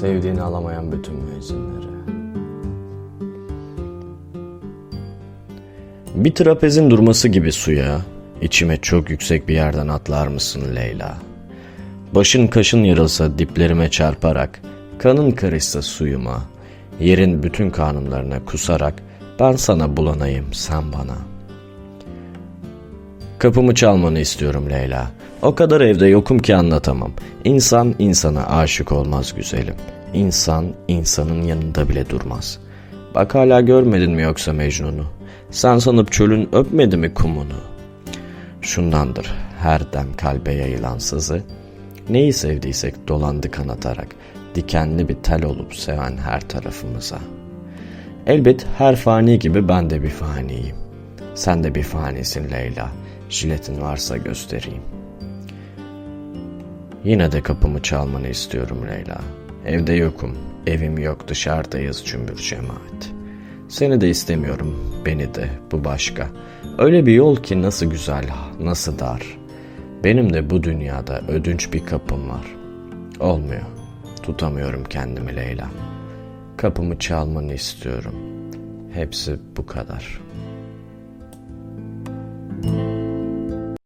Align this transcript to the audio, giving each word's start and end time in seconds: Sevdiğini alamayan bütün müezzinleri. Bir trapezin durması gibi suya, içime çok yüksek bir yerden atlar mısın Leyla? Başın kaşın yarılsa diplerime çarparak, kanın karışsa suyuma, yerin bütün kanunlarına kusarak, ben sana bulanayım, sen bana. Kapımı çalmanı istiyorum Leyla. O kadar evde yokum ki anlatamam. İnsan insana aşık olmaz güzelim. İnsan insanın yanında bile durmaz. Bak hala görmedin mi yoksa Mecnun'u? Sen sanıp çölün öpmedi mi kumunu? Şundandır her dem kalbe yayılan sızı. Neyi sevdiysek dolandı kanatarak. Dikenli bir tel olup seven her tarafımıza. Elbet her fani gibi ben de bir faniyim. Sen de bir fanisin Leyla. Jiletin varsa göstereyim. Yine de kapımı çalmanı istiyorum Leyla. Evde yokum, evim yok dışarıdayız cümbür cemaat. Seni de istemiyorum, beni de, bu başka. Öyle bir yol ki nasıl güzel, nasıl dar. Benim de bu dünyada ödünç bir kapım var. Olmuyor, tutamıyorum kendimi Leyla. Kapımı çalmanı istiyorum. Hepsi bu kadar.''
Sevdiğini 0.00 0.42
alamayan 0.42 0.92
bütün 0.92 1.14
müezzinleri. 1.14 1.86
Bir 6.14 6.34
trapezin 6.34 6.90
durması 6.90 7.28
gibi 7.28 7.52
suya, 7.52 8.00
içime 8.42 8.76
çok 8.76 9.10
yüksek 9.10 9.48
bir 9.48 9.54
yerden 9.54 9.88
atlar 9.88 10.26
mısın 10.26 10.76
Leyla? 10.76 11.18
Başın 12.14 12.46
kaşın 12.46 12.84
yarılsa 12.84 13.38
diplerime 13.38 13.90
çarparak, 13.90 14.60
kanın 14.98 15.30
karışsa 15.30 15.82
suyuma, 15.82 16.42
yerin 17.00 17.42
bütün 17.42 17.70
kanunlarına 17.70 18.44
kusarak, 18.44 18.94
ben 19.40 19.52
sana 19.52 19.96
bulanayım, 19.96 20.46
sen 20.52 20.92
bana. 20.92 21.37
Kapımı 23.38 23.74
çalmanı 23.74 24.18
istiyorum 24.18 24.70
Leyla. 24.70 25.10
O 25.42 25.54
kadar 25.54 25.80
evde 25.80 26.06
yokum 26.06 26.38
ki 26.38 26.56
anlatamam. 26.56 27.12
İnsan 27.44 27.94
insana 27.98 28.46
aşık 28.46 28.92
olmaz 28.92 29.34
güzelim. 29.36 29.74
İnsan 30.14 30.66
insanın 30.88 31.42
yanında 31.42 31.88
bile 31.88 32.10
durmaz. 32.10 32.58
Bak 33.14 33.34
hala 33.34 33.60
görmedin 33.60 34.10
mi 34.10 34.22
yoksa 34.22 34.52
Mecnun'u? 34.52 35.04
Sen 35.50 35.78
sanıp 35.78 36.12
çölün 36.12 36.48
öpmedi 36.52 36.96
mi 36.96 37.14
kumunu? 37.14 37.60
Şundandır 38.60 39.34
her 39.60 39.92
dem 39.92 40.06
kalbe 40.16 40.52
yayılan 40.52 40.98
sızı. 40.98 41.42
Neyi 42.08 42.32
sevdiysek 42.32 43.08
dolandı 43.08 43.50
kanatarak. 43.50 44.08
Dikenli 44.54 45.08
bir 45.08 45.14
tel 45.14 45.44
olup 45.44 45.74
seven 45.74 46.16
her 46.16 46.40
tarafımıza. 46.40 47.18
Elbet 48.26 48.66
her 48.78 48.96
fani 48.96 49.38
gibi 49.38 49.68
ben 49.68 49.90
de 49.90 50.02
bir 50.02 50.10
faniyim. 50.10 50.76
Sen 51.34 51.64
de 51.64 51.74
bir 51.74 51.82
fanisin 51.82 52.50
Leyla. 52.50 52.88
Jiletin 53.28 53.80
varsa 53.80 54.16
göstereyim. 54.16 54.82
Yine 57.04 57.32
de 57.32 57.42
kapımı 57.42 57.82
çalmanı 57.82 58.28
istiyorum 58.28 58.86
Leyla. 58.88 59.20
Evde 59.66 59.92
yokum, 59.92 60.38
evim 60.66 60.98
yok 60.98 61.28
dışarıdayız 61.28 62.04
cümbür 62.04 62.36
cemaat. 62.36 63.12
Seni 63.68 64.00
de 64.00 64.08
istemiyorum, 64.08 65.02
beni 65.06 65.34
de, 65.34 65.48
bu 65.72 65.84
başka. 65.84 66.28
Öyle 66.78 67.06
bir 67.06 67.12
yol 67.12 67.36
ki 67.36 67.62
nasıl 67.62 67.86
güzel, 67.86 68.24
nasıl 68.60 68.98
dar. 68.98 69.22
Benim 70.04 70.32
de 70.32 70.50
bu 70.50 70.62
dünyada 70.62 71.20
ödünç 71.28 71.72
bir 71.72 71.86
kapım 71.86 72.28
var. 72.28 72.46
Olmuyor, 73.20 73.66
tutamıyorum 74.22 74.84
kendimi 74.84 75.36
Leyla. 75.36 75.68
Kapımı 76.56 76.98
çalmanı 76.98 77.54
istiyorum. 77.54 78.14
Hepsi 78.92 79.36
bu 79.56 79.66
kadar.'' 79.66 80.28